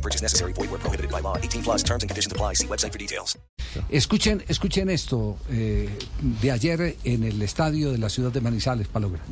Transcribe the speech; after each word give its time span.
No 0.00 0.02
purchase 0.02 0.22
necessary. 0.22 0.54
Void 0.54 0.70
where 0.70 0.80
prohibited 0.80 1.10
by 1.10 1.20
law. 1.20 1.36
18 1.36 1.62
plus 1.62 1.82
terms 1.82 2.02
and 2.02 2.08
conditions 2.08 2.32
apply. 2.32 2.54
See 2.54 2.66
website 2.66 2.92
for 2.92 2.98
details. 2.98 3.38
Escuchen, 3.90 4.42
escuchen 4.48 4.88
esto 4.88 5.36
eh, 5.50 5.90
de 6.40 6.50
ayer 6.50 6.96
en 7.04 7.24
el 7.24 7.42
estadio 7.42 7.92
de 7.92 7.98
la 7.98 8.08
ciudad 8.08 8.32
de 8.32 8.40
Manizales, 8.40 8.88
Palo 8.88 9.10
Grande. 9.10 9.30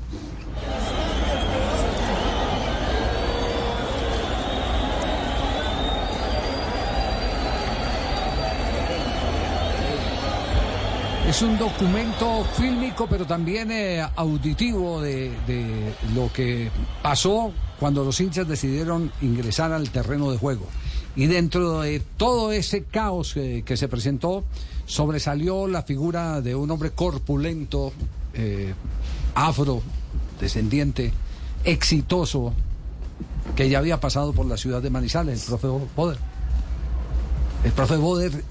Es 11.29 11.43
un 11.43 11.59
documento 11.59 12.45
fílmico, 12.57 13.07
pero 13.07 13.27
también 13.27 13.71
eh, 13.71 14.07
auditivo 14.17 15.01
de 15.01 15.33
lo 16.15 16.31
que 16.33 16.71
pasó 17.03 17.53
cuando 17.81 18.05
los 18.05 18.21
hinchas 18.21 18.49
decidieron 18.49 19.13
ingresar 19.23 19.73
al 19.73 19.91
terreno 19.91 20.31
de 20.31 20.39
juego. 20.39 20.67
Y 21.17 21.27
dentro 21.27 21.81
de 21.81 22.01
todo 22.17 22.53
ese 22.53 22.85
caos 22.85 23.37
eh, 23.37 23.63
que 23.67 23.77
se 23.77 23.89
presentó, 23.89 24.45
sobresalió 24.87 25.67
la 25.67 25.83
figura 25.83 26.41
de 26.41 26.55
un 26.55 26.71
hombre 26.71 26.91
corpulento, 26.93 27.93
eh, 28.35 28.73
afro, 29.35 29.83
descendiente, 30.41 31.13
exitoso, 31.65 32.53
que 33.57 33.69
ya 33.69 33.79
había 33.79 33.99
pasado 34.01 34.33
por 34.33 34.47
la 34.47 34.57
ciudad 34.57 34.81
de 34.83 34.91
Manizales, 34.91 35.43
el 35.43 35.59
profe 35.59 35.87
Boder. 35.97 36.19
El 37.65 37.73
profe 37.73 37.97
Boder 37.97 38.45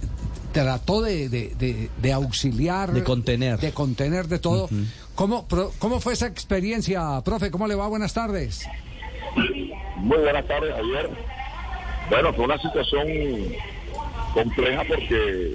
trató 0.52 1.02
de, 1.02 1.30
de, 1.30 1.54
de, 1.58 1.90
de 2.02 2.14
auxiliar, 2.14 2.92
De 2.92 3.04
contener. 3.04 3.60
de 3.60 3.72
contener 3.72 4.28
de 4.28 4.40
todo. 4.40 4.70
¿Cómo, 5.16 5.48
pro- 5.48 5.72
¿Cómo 5.80 6.00
fue 6.00 6.14
esa 6.14 6.28
experiencia, 6.28 7.22
profe? 7.24 7.50
¿Cómo 7.52 7.68
le 7.68 7.76
va? 7.76 7.88
Buenas 7.88 8.14
tardes. 8.14 8.62
Muy 9.98 10.18
buenas 10.18 10.48
tardes, 10.48 10.74
Javier. 10.76 11.10
Bueno, 12.10 12.34
fue 12.34 12.46
una 12.46 12.58
situación 12.58 13.08
compleja 14.34 14.84
porque 14.88 15.54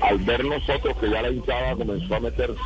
al 0.00 0.18
ver 0.18 0.44
nosotros 0.44 0.96
que 0.98 1.10
ya 1.10 1.22
la 1.22 1.30
hinchada 1.30 1.76
comenzó 1.76 2.14
a 2.14 2.20
meterse, 2.20 2.60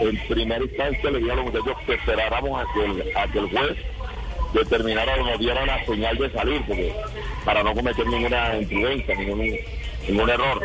en 0.00 0.18
primera 0.28 0.62
instancia 0.62 1.10
le 1.10 1.18
dije 1.18 1.32
a 1.32 1.36
los 1.36 1.44
muchachos 1.46 1.76
que 1.86 1.94
esperáramos 1.94 2.60
a 2.60 3.30
que 3.30 3.38
el, 3.38 3.50
juez 3.50 3.76
determinara 4.52 5.14
o 5.14 5.24
nos 5.24 5.38
diera 5.38 5.62
una 5.62 5.84
señal 5.84 6.18
de 6.18 6.30
salir, 6.30 6.62
porque 6.66 6.92
para 7.44 7.62
no 7.62 7.74
cometer 7.74 8.06
ninguna 8.06 8.56
imprudencia, 8.58 9.14
ningún, 9.14 9.56
ningún 10.08 10.30
error. 10.30 10.60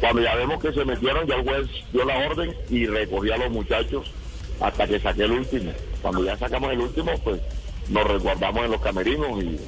Cuando 0.00 0.22
ya 0.22 0.34
vemos 0.36 0.62
que 0.62 0.72
se 0.72 0.84
metieron, 0.84 1.26
ya 1.26 1.36
el 1.36 1.44
juez 1.44 1.66
dio 1.92 2.04
la 2.04 2.18
orden 2.18 2.54
y 2.70 2.86
recogió 2.86 3.34
a 3.34 3.38
los 3.38 3.50
muchachos 3.50 4.10
hasta 4.60 4.86
que 4.86 4.98
saqué 4.98 5.24
el 5.24 5.32
último. 5.32 5.72
Cuando 6.00 6.24
ya 6.24 6.36
sacamos 6.36 6.72
el 6.72 6.80
último, 6.80 7.12
pues 7.22 7.40
nos 7.88 8.04
resguardamos 8.06 8.64
en 8.64 8.70
los 8.72 8.80
camerinos 8.80 9.42
y, 9.42 9.58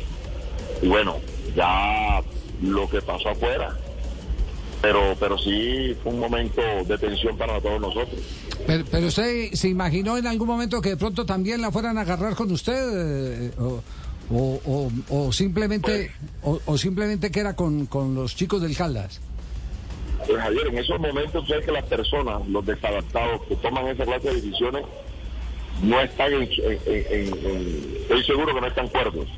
y 0.86 0.88
bueno, 0.88 1.16
ya 1.56 2.20
lo 2.62 2.88
que 2.88 3.00
pasó 3.02 3.30
afuera. 3.30 3.76
Pero, 4.80 5.14
pero 5.20 5.38
sí 5.38 5.96
fue 6.02 6.12
un 6.12 6.18
momento 6.18 6.60
de 6.86 6.98
tensión 6.98 7.36
para 7.38 7.60
todos 7.60 7.80
nosotros. 7.80 8.20
Pero, 8.66 8.84
pero 8.90 9.06
usted 9.06 9.52
se 9.52 9.68
imaginó 9.68 10.18
en 10.18 10.26
algún 10.26 10.48
momento 10.48 10.80
que 10.80 10.90
de 10.90 10.96
pronto 10.96 11.24
también 11.24 11.60
la 11.60 11.70
fueran 11.70 11.98
a 11.98 12.00
agarrar 12.00 12.34
con 12.34 12.50
usted 12.50 13.46
eh, 13.46 13.50
o, 13.58 13.80
o- 14.34 14.60
o- 14.66 14.90
o 15.26 15.32
simplemente 15.32 16.10
o, 16.42 16.58
o 16.66 16.76
simplemente 16.78 17.30
que 17.30 17.40
era 17.40 17.54
con, 17.54 17.86
con 17.86 18.14
los 18.16 18.34
chicos 18.34 18.60
del 18.60 18.76
Caldas. 18.76 19.20
Pues, 20.26 20.38
Javier, 20.40 20.66
en 20.68 20.78
esos 20.78 20.98
momentos 21.00 21.46
sabes 21.48 21.64
que 21.64 21.72
las 21.72 21.84
personas, 21.84 22.46
los 22.48 22.64
desadaptados 22.66 23.42
que 23.48 23.56
toman 23.56 23.86
esa 23.88 24.04
clase 24.04 24.28
de 24.28 24.34
decisiones, 24.34 24.82
no 25.82 26.00
están 26.00 26.32
en, 26.32 26.48
en- 26.86 27.96
estoy 28.02 28.24
seguro 28.24 28.54
que 28.54 28.60
no 28.60 28.66
están 28.66 28.88
cuerdos. 28.88 29.28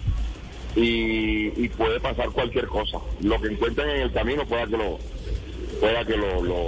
Y, 0.76 1.52
y 1.64 1.68
puede 1.68 2.00
pasar 2.00 2.30
cualquier 2.30 2.66
cosa. 2.66 2.98
Lo 3.20 3.40
que 3.40 3.48
encuentren 3.48 3.88
en 3.90 4.00
el 4.02 4.12
camino 4.12 4.44
pueda 4.44 4.66
que 4.66 4.76
lo, 4.76 4.98
pueda 5.80 6.04
que 6.04 6.16
lo, 6.16 6.42
lo, 6.42 6.58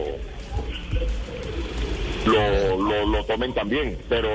lo, 2.26 2.76
lo- 2.78 3.06
lo 3.06 3.24
tomen 3.24 3.52
también. 3.52 3.98
Pero 4.08 4.28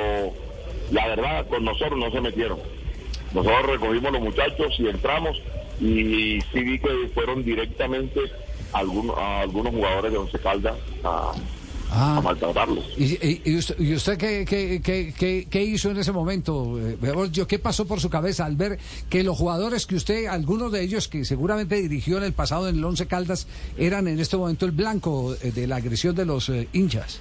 la 0.92 1.08
verdad, 1.08 1.48
con 1.48 1.64
nosotros 1.64 1.98
no 1.98 2.12
se 2.12 2.22
metieron. 2.22 2.60
Nosotros 3.34 3.66
recogimos 3.66 4.12
los 4.12 4.22
muchachos 4.22 4.76
y 4.78 4.88
entramos 4.90 5.42
y 5.80 6.42
sí 6.52 6.60
vi 6.64 6.78
que 6.80 6.90
fueron 7.14 7.44
directamente 7.44 8.20
algunos, 8.74 9.18
a 9.18 9.40
algunos 9.42 9.74
jugadores 9.74 10.12
de 10.12 10.18
Once 10.18 10.38
Caldas 10.40 10.76
a, 11.04 11.32
a 11.94 12.22
maltratarlos. 12.22 12.86
¿Y, 12.98 13.04
y- 13.26 13.42
y 13.46 13.56
usted, 13.58 13.80
y 13.80 13.94
usted 13.94 14.18
qué, 14.18 14.46
qué- 14.48 14.82
qué- 14.84 15.14
qué- 15.18 15.48
qué 15.50 15.64
hizo 15.64 15.92
en 15.92 15.98
ese 15.98 16.12
momento? 16.12 16.80
Eh? 16.80 16.98
¿Qué 17.48 17.60
pasó 17.60 17.86
por 17.86 18.00
su 18.00 18.10
cabeza 18.10 18.46
al 18.46 18.56
ver 18.56 18.80
que 19.10 19.24
los 19.24 19.38
jugadores 19.38 19.86
que 19.86 19.96
usted, 19.96 20.26
algunos 20.28 20.72
de 20.72 20.82
ellos 20.84 21.08
que 21.08 21.26
seguramente 21.26 21.76
dirigió 21.82 22.18
en 22.18 22.24
el 22.24 22.34
pasado 22.34 22.70
en 22.70 22.78
el 22.78 22.84
Once 22.86 23.06
Caldas, 23.08 23.48
eran 23.78 24.08
en 24.08 24.20
este 24.20 24.38
momento 24.38 24.66
el 24.66 24.72
blanco 24.72 25.36
eh, 25.42 25.52
de 25.52 25.68
la 25.68 25.76
agresión 25.78 26.16
de 26.16 26.26
los 26.26 26.48
eh, 26.50 26.68
hinchas? 26.74 27.20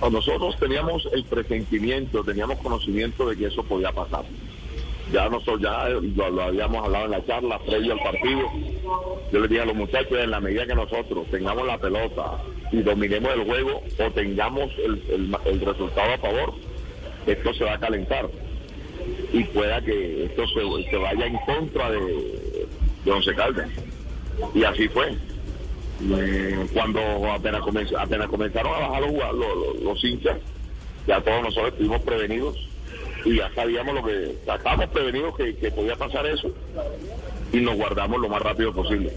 O 0.00 0.08
Nosotros 0.08 0.56
teníamos 0.60 1.08
el 1.12 1.24
presentimiento, 1.24 2.22
teníamos 2.24 2.58
conocimiento 2.60 3.28
de 3.28 3.36
que 3.36 3.46
eso 3.46 3.62
podía 3.64 3.90
pasar. 3.92 4.24
Ya 5.12 5.28
nosotros 5.28 5.60
ya 5.62 5.88
lo, 5.88 6.30
lo 6.30 6.42
habíamos 6.42 6.84
hablado 6.84 7.06
en 7.06 7.10
la 7.12 7.24
charla 7.24 7.58
previo 7.60 7.94
al 7.94 8.00
partido. 8.00 8.42
Yo 9.32 9.40
les 9.40 9.48
dije 9.48 9.62
a 9.62 9.66
los 9.66 9.74
muchachos, 9.74 10.18
en 10.18 10.30
la 10.30 10.40
medida 10.40 10.66
que 10.66 10.74
nosotros 10.74 11.26
tengamos 11.30 11.66
la 11.66 11.78
pelota 11.78 12.36
y 12.72 12.82
dominemos 12.82 13.32
el 13.34 13.44
juego 13.44 13.82
o 13.98 14.10
tengamos 14.12 14.70
el, 14.84 15.02
el- 15.46 15.60
resultado 15.60 16.12
a 16.12 16.18
favor, 16.18 16.52
esto 17.26 17.54
se 17.54 17.64
va 17.64 17.74
a 17.74 17.80
calentar. 17.80 18.28
Y 19.32 19.44
pueda 19.44 19.80
que 19.80 20.24
esto 20.26 20.44
se, 20.48 20.90
se 20.90 20.96
vaya 20.96 21.26
en 21.26 21.36
contra 21.46 21.90
de, 21.90 22.66
de 23.04 23.10
Once 23.10 23.34
Caldas. 23.34 23.68
Y 24.54 24.62
así 24.64 24.88
fue. 24.88 25.14
Eh, 26.10 26.66
cuando 26.74 27.00
apenas, 27.32 27.62
comenz- 27.62 27.96
apenas 27.98 28.28
comenzaron 28.28 28.74
a 28.74 28.78
bajar 28.88 29.00
los, 29.02 29.12
los- 29.12 29.82
los 29.82 30.04
hinchas, 30.04 30.36
ya 31.06 31.20
todos 31.22 31.42
nosotros 31.42 31.72
estuvimos 31.72 32.02
prevenidos 32.02 32.56
y 33.24 33.36
ya 33.36 33.52
sabíamos 33.54 33.94
lo 33.94 34.04
que, 34.04 34.30
estábamos 34.30 34.88
prevenidos 34.90 35.36
que, 35.36 35.56
que 35.56 35.70
podía 35.70 35.96
pasar 35.96 36.26
eso 36.26 36.50
y 37.52 37.58
nos 37.58 37.76
guardamos 37.76 38.20
lo 38.20 38.28
más 38.28 38.42
rápido 38.42 38.72
posible. 38.72 39.12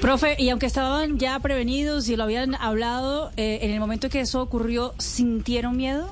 Profe, 0.00 0.36
y 0.38 0.48
aunque 0.48 0.66
estaban 0.66 1.18
ya 1.18 1.38
prevenidos 1.40 2.08
y 2.08 2.16
lo 2.16 2.24
habían 2.24 2.54
hablado, 2.54 3.30
eh, 3.36 3.60
en 3.62 3.70
el 3.70 3.80
momento 3.80 4.08
que 4.08 4.20
eso 4.20 4.40
ocurrió, 4.40 4.94
¿sintieron 4.98 5.76
miedo? 5.76 6.10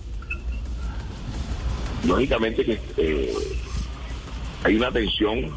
Lógicamente 2.06 2.64
que 2.64 2.80
eh, 2.96 3.34
hay 4.62 4.76
una 4.76 4.90
tensión, 4.90 5.50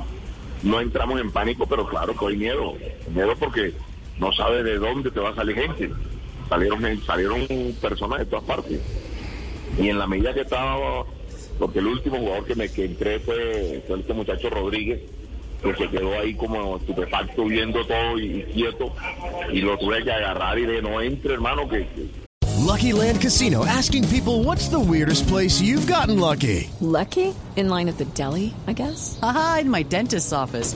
no 0.64 0.80
entramos 0.80 1.20
en 1.20 1.32
pánico, 1.32 1.66
pero 1.68 1.88
claro 1.88 2.16
que 2.18 2.26
hay 2.28 2.38
miedo, 2.38 2.74
miedo 3.14 3.36
porque 3.38 3.74
no 4.18 4.32
sabes 4.32 4.64
de 4.64 4.78
dónde 4.78 5.12
te 5.12 5.20
va 5.20 5.30
a 5.30 5.36
salir 5.36 5.56
gente. 5.56 5.92
Salieron, 6.48 7.02
salieron 7.06 7.48
personas 7.82 8.20
de 8.20 8.26
todas 8.26 8.46
partes. 8.46 8.80
Y 9.80 9.90
en 9.90 9.98
la 10.00 10.08
medida 10.08 10.34
que 10.34 10.42
estaba, 10.42 11.04
porque 11.60 11.80
el 11.80 11.88
último 11.88 12.18
jugador 12.18 12.46
que 12.46 12.56
me 12.56 12.70
que 12.70 12.86
entré 12.86 13.20
fue, 13.20 13.84
fue 13.88 14.00
este 14.00 14.14
muchacho 14.14 14.50
Rodríguez, 14.50 15.02
que 15.64 15.76
se 15.76 15.88
quedó 15.90 16.20
ahí 16.20 16.34
como 16.34 16.78
estupefacto 16.78 17.46
viendo 17.46 17.86
todo 17.86 18.18
y, 18.20 18.38
y 18.42 18.44
quieto, 18.54 18.94
y 19.54 19.62
lo 19.62 19.78
tuve 19.78 20.04
que 20.04 20.12
agarrar 20.12 20.58
y 20.60 20.66
de 20.66 20.82
no 20.82 21.00
entre 21.02 21.34
hermano 21.36 21.68
que- 21.70 21.88
que 21.88 22.22
Lucky 22.66 22.94
Land 22.94 23.20
Casino 23.22 23.64
asking 23.66 24.06
people 24.08 24.44
what's 24.44 24.70
the 24.70 24.80
weirdest 24.80 25.28
place 25.28 25.60
you've 25.62 25.88
gotten 25.92 26.20
lucky? 26.20 26.70
Lucky? 26.80 27.34
In 27.56 27.70
line 27.70 27.90
at 27.90 27.98
the 27.98 28.06
deli, 28.14 28.54
I 28.68 28.74
guess? 28.74 29.18
Aha, 29.22 29.60
in 29.62 29.70
my 29.70 29.84
dentist's 29.84 30.32
office. 30.32 30.76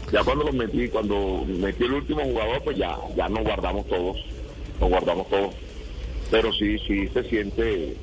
Ya 0.11 0.23
cuando 0.23 0.45
los 0.45 0.53
metí, 0.53 0.87
cuando 0.89 1.45
metí 1.47 1.85
el 1.85 1.93
último 1.93 2.23
jugador, 2.23 2.61
pues 2.63 2.77
ya, 2.77 2.97
ya 3.15 3.29
nos 3.29 3.43
guardamos 3.43 3.87
todos, 3.87 4.17
nos 4.79 4.89
guardamos 4.89 5.29
todos. 5.29 5.53
pero 6.29 6.51
sí, 6.53 6.77
sí 6.87 7.07
se 7.09 7.23
siente, 7.23 7.95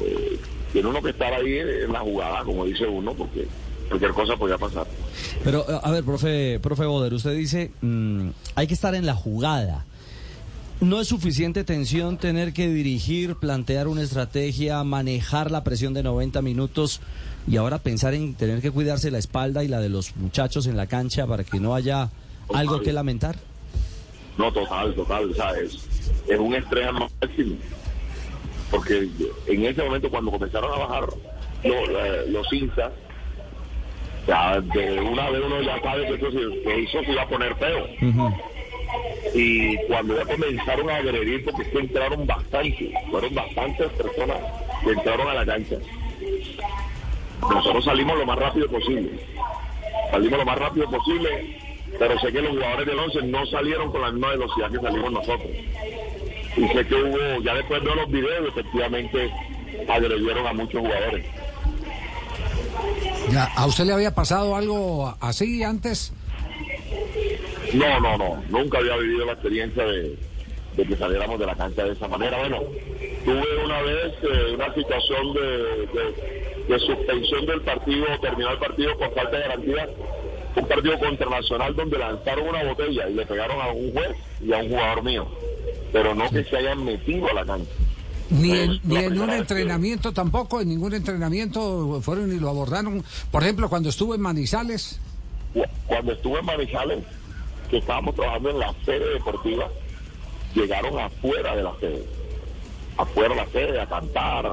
eh, 0.00 0.38
tiene 0.72 0.88
uno 0.88 1.02
que 1.02 1.10
estar 1.10 1.32
ahí 1.32 1.58
en 1.58 1.92
la 1.92 2.00
jugada, 2.00 2.44
como 2.44 2.64
dice 2.64 2.86
uno, 2.86 3.12
porque 3.14 3.46
cualquier 3.88 4.12
cosa 4.12 4.36
podía 4.36 4.58
pasar. 4.58 4.86
Pero, 5.44 5.64
a 5.82 5.90
ver, 5.90 6.04
profe, 6.04 6.58
profe 6.60 6.84
Boder, 6.86 7.12
usted 7.12 7.34
dice, 7.34 7.70
mm, 7.80 8.28
hay 8.54 8.66
que 8.66 8.74
estar 8.74 8.94
en 8.94 9.06
la 9.06 9.14
jugada. 9.14 9.84
No 10.82 11.00
es 11.00 11.06
suficiente 11.06 11.62
tensión 11.62 12.16
tener 12.18 12.52
que 12.52 12.66
dirigir, 12.66 13.36
plantear 13.36 13.86
una 13.86 14.02
estrategia, 14.02 14.82
manejar 14.82 15.52
la 15.52 15.62
presión 15.62 15.94
de 15.94 16.02
90 16.02 16.42
minutos 16.42 17.00
y 17.46 17.56
ahora 17.56 17.78
pensar 17.78 18.14
en 18.14 18.34
tener 18.34 18.60
que 18.60 18.72
cuidarse 18.72 19.12
la 19.12 19.18
espalda 19.18 19.62
y 19.62 19.68
la 19.68 19.78
de 19.80 19.88
los 19.88 20.16
muchachos 20.16 20.66
en 20.66 20.76
la 20.76 20.88
cancha 20.88 21.24
para 21.28 21.44
que 21.44 21.60
no 21.60 21.76
haya 21.76 22.10
algo 22.52 22.80
que 22.80 22.92
lamentar. 22.92 23.36
No, 24.36 24.52
total, 24.52 24.92
total, 24.94 25.30
o 25.30 25.34
sea, 25.34 25.52
es, 25.52 25.86
un 26.36 26.52
estrés 26.52 26.88
máximo. 26.92 27.54
Porque 28.68 29.08
en 29.46 29.64
ese 29.64 29.84
momento 29.84 30.10
cuando 30.10 30.32
comenzaron 30.32 30.72
a 30.72 30.78
bajar 30.84 31.04
los, 31.62 31.88
eh, 31.90 32.24
los 32.28 32.46
ya 34.26 34.60
de 34.60 35.00
una 35.00 35.30
vez 35.30 35.42
uno 35.44 35.62
ya 35.62 35.80
sabe 35.80 36.06
que 36.06 36.14
eso, 36.14 36.30
se- 36.30 36.62
que 36.62 36.82
eso 36.84 36.98
se 37.04 37.12
iba 37.12 37.22
a 37.22 37.28
poner 37.28 37.54
feo. 37.56 37.86
Y 39.34 39.76
cuando 39.86 40.16
ya 40.16 40.24
comenzaron 40.24 40.90
a 40.90 40.96
agredir, 40.96 41.44
porque 41.44 41.70
que 41.70 41.78
entraron 41.78 42.26
bastante, 42.26 42.92
fueron 43.10 43.34
bastantes 43.34 43.90
personas 43.92 44.38
que 44.84 44.90
entraron 44.90 45.28
a 45.28 45.34
la 45.34 45.46
cancha. 45.46 45.76
Nosotros 47.40 47.84
salimos 47.84 48.18
lo 48.18 48.26
más 48.26 48.38
rápido 48.38 48.68
posible. 48.68 49.10
Salimos 50.10 50.38
lo 50.38 50.44
más 50.44 50.58
rápido 50.58 50.90
posible, 50.90 51.56
pero 51.98 52.18
sé 52.18 52.32
que 52.32 52.42
los 52.42 52.52
jugadores 52.52 52.86
del 52.86 52.98
11 52.98 53.22
no 53.22 53.46
salieron 53.46 53.90
con 53.90 54.00
la 54.02 54.10
misma 54.10 54.30
velocidad 54.30 54.70
que 54.70 54.78
salimos 54.78 55.12
nosotros. 55.12 55.50
Y 56.56 56.68
sé 56.68 56.86
que 56.86 56.94
hubo, 56.94 57.42
ya 57.42 57.54
después 57.54 57.82
de 57.82 57.94
los 57.94 58.10
videos, 58.10 58.48
efectivamente 58.48 59.32
agredieron 59.88 60.46
a 60.46 60.52
muchos 60.52 60.80
jugadores. 60.80 61.24
¿A 63.56 63.66
usted 63.66 63.84
le 63.84 63.92
había 63.92 64.14
pasado 64.14 64.54
algo 64.54 65.14
así 65.20 65.62
antes? 65.62 66.12
No, 67.74 68.00
no, 68.00 68.18
no. 68.18 68.42
Nunca 68.50 68.78
había 68.78 68.96
vivido 68.96 69.24
la 69.26 69.32
experiencia 69.32 69.84
de, 69.84 70.16
de 70.76 70.84
que 70.86 70.96
saliéramos 70.96 71.38
de 71.38 71.46
la 71.46 71.54
cancha 71.54 71.84
de 71.84 71.92
esa 71.92 72.08
manera. 72.08 72.38
Bueno, 72.38 72.60
tuve 73.24 73.64
una 73.64 73.80
vez 73.82 74.12
eh, 74.22 74.54
una 74.54 74.74
situación 74.74 75.32
de, 75.34 75.40
de- 75.40 76.42
de 76.68 76.78
suspensión 76.78 77.44
del 77.44 77.60
partido, 77.62 78.06
terminó 78.20 78.52
el 78.52 78.58
partido 78.58 78.96
con 78.96 79.12
falta 79.12 79.36
de 79.36 79.42
garantía. 79.42 79.88
Un 80.54 80.68
partido 80.68 80.98
contra 80.98 81.28
Nacional 81.30 81.74
donde 81.74 81.98
lanzaron 81.98 82.46
una 82.48 82.62
botella 82.62 83.08
y 83.08 83.14
le 83.14 83.26
pegaron 83.26 83.60
a 83.60 83.68
un 83.72 83.92
juez 83.92 84.10
y 84.40 84.52
a 84.52 84.58
un 84.58 84.68
jugador 84.68 85.02
mío. 85.02 85.26
Pero 85.92 86.14
no 86.14 86.28
que 86.30 86.44
se 86.44 86.56
hayan 86.58 86.84
metido 86.84 87.28
a 87.30 87.32
la 87.34 87.44
cancha. 87.44 87.70
Ni 88.30 88.52
en, 88.52 88.80
ni 88.84 88.96
un 89.18 89.26
que- 89.28 89.36
entrenamiento 89.36 90.12
tampoco, 90.12 90.60
en 90.60 90.68
ningún 90.68 90.94
entrenamiento 90.94 92.00
fueron 92.02 92.32
y 92.34 92.38
lo 92.38 92.48
abordaron. 92.50 93.02
Por 93.30 93.42
ejemplo, 93.42 93.68
cuando 93.68 93.88
estuve 93.88 94.16
en 94.16 94.22
Manizales, 94.22 95.00
Cu- 95.52 95.64
Cuando 95.86 96.12
estuve 96.12 96.38
en 96.38 96.46
Manizales, 96.46 96.98
que 97.72 97.78
estábamos 97.78 98.14
trabajando 98.14 98.50
en 98.50 98.58
la 98.58 98.74
sede 98.84 99.14
deportiva, 99.14 99.66
llegaron 100.54 100.98
afuera 100.98 101.56
de 101.56 101.62
la 101.62 101.72
sede, 101.80 102.04
afuera 102.98 103.30
de 103.30 103.36
la 103.36 103.46
sede 103.46 103.80
a 103.80 103.86
cantar, 103.86 104.52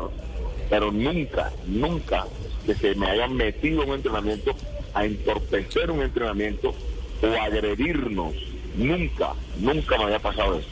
pero 0.69 0.89
nunca, 0.89 1.51
nunca 1.67 2.25
que 2.65 2.73
se 2.75 2.95
me 2.95 3.07
hayan 3.07 3.35
metido 3.35 3.83
en 3.83 3.89
un 3.89 3.95
entrenamiento 3.95 4.55
a 4.93 5.03
entorpecer 5.03 5.91
un 5.91 6.01
entrenamiento 6.01 6.73
o 7.21 7.41
agredirnos, 7.41 8.33
nunca, 8.77 9.33
nunca 9.59 9.97
me 9.97 10.05
había 10.05 10.19
pasado 10.19 10.57
eso. 10.57 10.69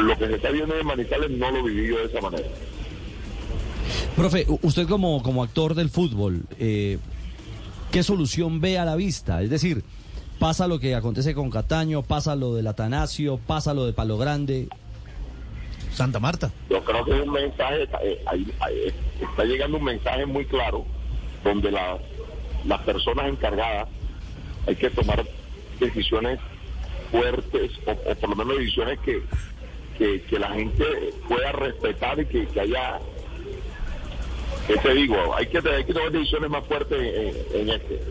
Lo 0.00 0.16
que 0.16 0.28
se 0.28 0.36
está 0.36 0.50
viendo 0.50 0.74
en 0.74 0.86
Manizales 0.86 1.30
no 1.30 1.50
lo 1.50 1.62
viví 1.62 1.88
yo 1.88 1.98
de 1.98 2.04
esa 2.06 2.22
manera. 2.22 2.48
Profe, 4.16 4.46
usted 4.62 4.88
como, 4.88 5.22
como 5.22 5.42
actor 5.42 5.74
del 5.74 5.90
fútbol, 5.90 6.44
eh, 6.58 6.96
¿qué 7.92 8.02
solución 8.02 8.62
ve 8.62 8.78
a 8.78 8.86
la 8.86 8.96
vista? 8.96 9.42
Es 9.42 9.50
decir, 9.50 9.84
pasa 10.38 10.66
lo 10.68 10.78
que 10.78 10.94
acontece 10.94 11.34
con 11.34 11.50
Cataño, 11.50 12.02
pasa 12.02 12.36
lo 12.36 12.54
del 12.54 12.66
Atanasio, 12.66 13.38
pasa 13.38 13.74
lo 13.74 13.86
de 13.86 13.92
Palo 13.92 14.18
Grande. 14.18 14.68
Santa 15.92 16.20
Marta. 16.20 16.52
Yo 16.68 16.84
creo 16.84 17.04
que 17.06 17.12
es 17.18 17.22
un 17.26 17.32
mensaje, 17.32 17.84
eh, 18.02 18.22
ahí- 18.26 18.52
ahí 18.60 18.92
está 19.20 19.44
llegando 19.44 19.78
un 19.78 19.84
mensaje 19.84 20.26
muy 20.26 20.44
claro 20.44 20.84
donde 21.42 21.70
la- 21.70 21.96
las 22.66 22.80
personas 22.82 23.28
encargadas 23.28 23.88
hay 24.66 24.76
que 24.76 24.90
tomar 24.90 25.24
decisiones 25.80 26.38
fuertes 27.10 27.70
o, 27.86 27.92
o 27.92 28.14
por 28.16 28.28
lo 28.30 28.36
menos 28.36 28.58
decisiones 28.58 28.98
que, 29.00 29.22
que, 29.96 30.20
que 30.22 30.38
la 30.38 30.50
gente 30.50 30.84
pueda 31.28 31.52
respetar 31.52 32.20
y 32.20 32.26
que, 32.26 32.46
que 32.48 32.60
haya, 32.60 32.98
¿qué 34.66 34.76
te 34.76 34.92
digo? 34.94 35.16
Hay 35.34 35.46
que, 35.46 35.58
hay 35.66 35.84
que 35.84 35.94
tomar 35.94 36.10
decisiones 36.12 36.50
más 36.50 36.64
fuertes 36.66 36.98
en, 37.00 37.60
en 37.60 37.70
este. 37.70 38.02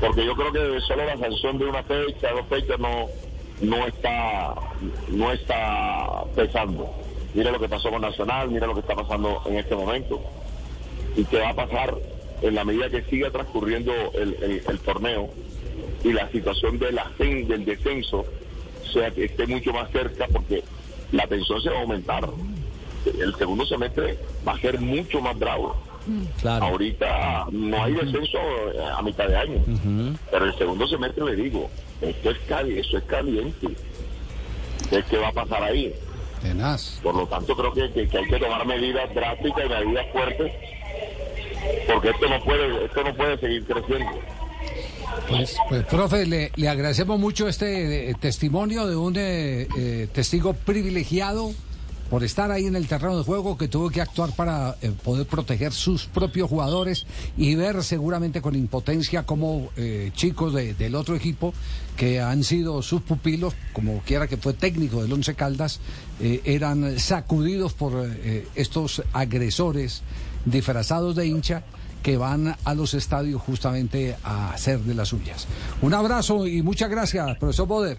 Porque 0.00 0.24
yo 0.24 0.34
creo 0.34 0.52
que 0.52 0.80
solo 0.82 1.04
la 1.04 1.18
sanción 1.18 1.58
de 1.58 1.64
una 1.66 1.82
fecha, 1.82 2.30
dos 2.32 2.46
fechas 2.48 2.78
no, 2.78 3.08
no 3.60 3.86
está, 3.86 4.54
no 5.08 5.32
está 5.32 6.24
pesando. 6.36 6.88
Mira 7.34 7.50
lo 7.50 7.58
que 7.60 7.68
pasó 7.68 7.90
con 7.90 8.00
Nacional, 8.02 8.50
mira 8.50 8.66
lo 8.66 8.74
que 8.74 8.80
está 8.80 8.94
pasando 8.94 9.42
en 9.46 9.58
este 9.58 9.74
momento. 9.74 10.20
Y 11.16 11.24
qué 11.24 11.38
va 11.40 11.50
a 11.50 11.54
pasar 11.54 11.94
en 12.42 12.54
la 12.54 12.64
medida 12.64 12.88
que 12.88 13.02
siga 13.02 13.30
transcurriendo 13.30 13.92
el, 14.14 14.80
torneo 14.84 15.28
y 16.04 16.12
la 16.12 16.30
situación 16.30 16.78
del 16.78 16.96
ascen- 16.98 17.46
del 17.46 17.64
descenso 17.64 18.24
sea 18.92 19.10
que 19.10 19.24
esté 19.24 19.46
mucho 19.46 19.72
más 19.72 19.90
cerca 19.90 20.26
porque 20.32 20.62
la 21.10 21.26
tensión 21.26 21.60
se 21.60 21.70
va 21.70 21.78
a 21.78 21.82
aumentar. 21.82 22.28
El 23.04 23.34
segundo 23.36 23.66
semestre 23.66 24.18
va 24.46 24.52
a 24.52 24.60
ser 24.60 24.80
mucho 24.80 25.20
más 25.20 25.36
bravo. 25.38 25.76
Claro. 26.40 26.64
Ahorita 26.66 27.46
no 27.52 27.82
hay 27.84 27.94
descenso 27.94 28.38
eh, 28.74 28.78
a 28.96 29.02
mitad 29.02 29.28
de 29.28 29.36
año, 29.36 29.64
pero 30.30 30.44
el 30.46 30.56
segundo 30.58 30.86
semestre 30.88 31.24
le 31.24 31.36
digo, 31.36 31.70
esto 32.00 32.30
es 32.30 32.38
cali 32.48 32.78
eso 32.78 32.98
es 32.98 33.04
caliente. 33.04 33.68
¿Qué, 34.90 35.02
qué 35.10 35.16
va 35.18 35.28
a 35.28 35.32
pasar 35.32 35.62
ahí? 35.64 35.92
tenaz. 36.42 37.00
Por 37.02 37.16
lo 37.16 37.26
tanto, 37.26 37.56
creo 37.56 37.72
que, 37.72 37.90
que- 37.92 38.06
que 38.08 38.18
hay 38.18 38.26
que 38.26 38.38
tomar 38.38 38.64
medidas 38.64 39.12
drásticas 39.12 39.64
y 39.66 39.68
medidas 39.68 40.06
fuertes, 40.12 40.52
porque 41.88 42.10
esto 42.10 42.28
no 42.28 42.40
puede, 42.44 42.84
esto 42.84 43.02
no 43.04 43.14
puede 43.14 43.38
seguir 43.38 43.64
creciendo. 43.64 44.12
Pues, 45.28 45.56
pues, 45.68 45.84
profe, 45.86 46.26
le, 46.26 46.52
le 46.54 46.68
agradecemos 46.68 47.18
mucho 47.18 47.48
este 47.48 48.10
eh, 48.10 48.14
testimonio 48.20 48.86
de 48.86 48.96
un 48.96 49.14
eh, 49.16 49.66
eh, 49.76 50.08
testigo 50.12 50.54
privilegiado 50.54 51.50
por 52.10 52.24
estar 52.24 52.50
ahí 52.50 52.66
en 52.66 52.74
el 52.76 52.86
terreno 52.88 53.18
de 53.18 53.24
juego 53.24 53.58
que 53.58 53.68
tuvo 53.68 53.90
que 53.90 54.00
actuar 54.00 54.30
para 54.34 54.76
eh, 54.80 54.92
poder 55.04 55.26
proteger 55.26 55.72
sus 55.72 56.06
propios 56.06 56.48
jugadores 56.48 57.06
y 57.36 57.54
ver 57.54 57.82
seguramente 57.84 58.40
con 58.40 58.54
impotencia 58.54 59.24
cómo 59.24 59.68
eh, 59.76 60.10
chicos 60.14 60.54
de- 60.54 60.74
del 60.74 60.94
otro 60.94 61.14
equipo 61.16 61.52
que 61.96 62.20
han 62.20 62.44
sido 62.44 62.80
sus 62.82 63.02
pupilos, 63.02 63.54
como 63.72 64.00
quiera 64.06 64.26
que 64.26 64.36
fue 64.36 64.54
técnico 64.54 65.02
del 65.02 65.12
Once 65.12 65.34
Caldas, 65.34 65.80
eh, 66.20 66.40
eran 66.44 66.98
sacudidos 66.98 67.74
por 67.74 67.92
eh, 68.08 68.46
estos 68.54 69.02
agresores 69.12 70.02
disfrazados 70.44 71.14
de 71.16 71.26
hincha 71.26 71.62
que 72.02 72.16
van 72.16 72.56
a 72.64 72.74
los 72.74 72.94
estadios 72.94 73.42
justamente 73.42 74.16
a 74.22 74.52
hacer 74.52 74.78
de 74.80 74.94
las 74.94 75.08
suyas. 75.08 75.46
Un 75.82 75.92
abrazo 75.92 76.46
y 76.46 76.62
muchas 76.62 76.88
gracias, 76.88 77.36
profesor 77.38 77.66
Boder. 77.66 77.98